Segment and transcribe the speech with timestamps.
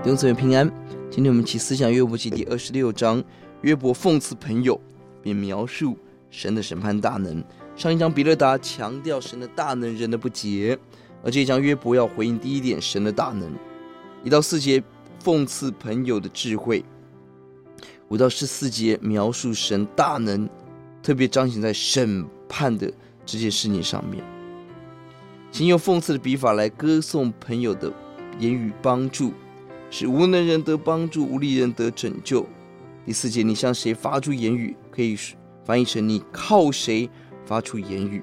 [0.00, 0.72] 弟兄姊妹平安。
[1.10, 3.22] 今天我们一起思想约伯记第二十六章。
[3.62, 4.80] 约伯讽刺朋友，
[5.20, 5.98] 并描述
[6.30, 7.42] 神的审判大能。
[7.74, 10.78] 上一章比勒达强调神的大能，人的不洁。
[11.24, 13.52] 而这一章约伯要回应第一点，神的大能。
[14.22, 14.80] 一到四节
[15.20, 16.84] 讽刺朋友的智慧。
[18.06, 20.48] 五到十四节描述神大能，
[21.02, 22.90] 特别彰显在审判的
[23.26, 24.22] 这件事情上面。
[25.50, 27.92] 请用讽刺的笔法来歌颂朋友的
[28.38, 29.32] 言语帮助，
[29.90, 32.46] 使无能人得帮助，无力人得拯救。
[33.06, 34.76] 第四节，你向谁发出言语？
[34.90, 35.16] 可以
[35.64, 37.08] 翻译成你靠谁
[37.46, 38.22] 发出言语？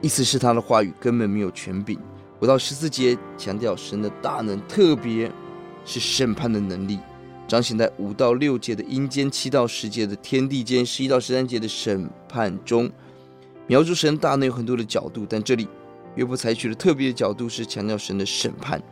[0.00, 1.98] 意思是他的话语根本没有权柄。
[2.40, 5.30] 五到十四节强调神的大能，特别
[5.84, 6.98] 是审判的能力，
[7.48, 12.90] 彰显在五到六节的阴间，七到十节的天地间，十一到十三节的审判中。
[13.68, 15.66] 描述神大能有很多的角度，但这里
[16.16, 18.82] 约伯采取了特别的角度是强调神的审判。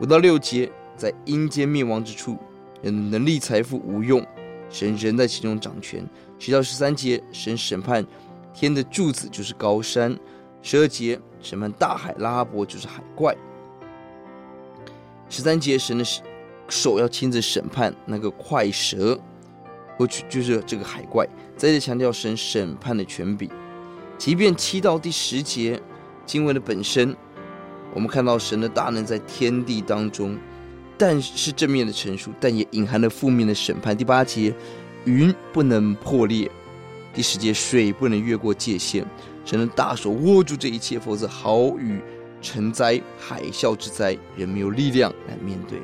[0.00, 2.38] 五到六节在阴间灭亡之处，
[2.82, 4.24] 人的能力财富无用，
[4.70, 6.04] 神仍在其中掌权。
[6.38, 8.04] 十到十三节神审判
[8.52, 10.18] 天的柱子就是高山。
[10.62, 13.36] 十二节审判大海拉伯就是海怪。
[15.28, 16.04] 十三节神的
[16.68, 19.18] 手要亲自审判那个快蛇，
[19.96, 23.50] 或去就是这个海怪，再次强调神审判的权柄。
[24.16, 25.80] 即便七到第十节
[26.26, 27.14] 经文的本身，
[27.94, 30.38] 我们看到神的大能在天地当中，
[30.96, 33.96] 但是正面的陈述，但也隐含了负面的审判。
[33.96, 34.54] 第八节，
[35.04, 36.48] 云不能破裂；
[37.12, 39.04] 第十节，水不能越过界限。
[39.44, 42.00] 神的大手握住这一切，否则豪雨
[42.40, 45.80] 成灾、海啸之灾，人没有力量来面对。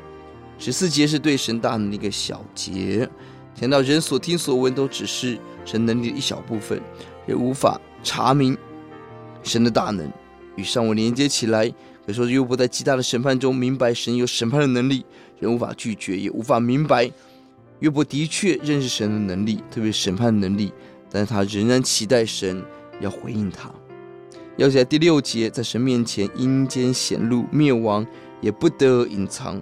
[0.57, 3.09] 十四节是对神大能的一个小结，
[3.59, 6.81] 谈到人所听所闻都只是神能力的一小部分，
[7.27, 7.79] 也无法。
[8.01, 8.57] 查明
[9.43, 10.09] 神的大能
[10.55, 11.67] 与上文连接起来，
[12.05, 15.05] 可以说约伯在极大的审判中明白神有审判的能力，
[15.39, 17.11] 人无法拒绝，也无法明白。
[17.79, 20.73] 约伯的确认识神的能力，特别审判的能力，
[21.09, 22.61] 但是他仍然期待神
[22.99, 23.71] 要回应他。
[24.57, 28.05] 要在第六节，在神面前阴间显露灭亡，
[28.41, 29.61] 也不得隐藏。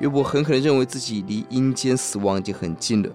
[0.00, 3.10] 约伯很可能认为自己离阴间死亡已经很近了。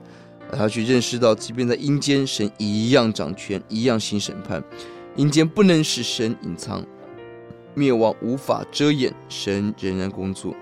[0.52, 4.64] 而他却认识到，即便在阴间，神一样掌权，一样行审判。
[5.16, 6.86] 阴间不能使神隐藏，
[7.74, 10.56] 灭亡无法遮掩，神仍然工作。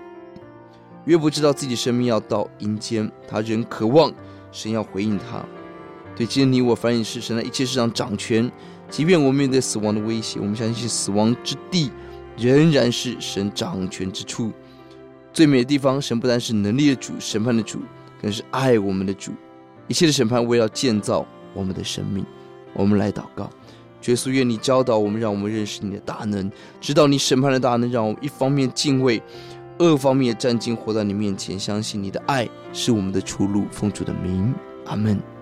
[1.04, 4.12] 约伯知道自己生命要到阴间，他仍渴望
[4.52, 5.44] 神要回应他。
[6.16, 8.50] 对今天你我反映是神在一切事上掌权，
[8.90, 11.90] 即便我们面对死亡的威胁，我们相信死亡之地
[12.36, 14.52] 仍然是神掌权之处。
[15.32, 17.78] 最美的地方，神不单是能力的主、审判的主，
[18.20, 19.32] 更是爱我们的主。
[19.86, 22.26] 一切的审判为了建造我们的生命，
[22.74, 23.48] 我们来祷告，
[24.06, 26.50] 耶稣，愿你教导我们，让我们认识你的大能，
[26.80, 29.22] 知道你审判的大能，让我们一方面敬畏，
[29.78, 33.66] 二方面站静活在你面前，相信你的爱是我们的出路。
[33.70, 34.54] 奉主的名，
[34.86, 35.37] 阿门。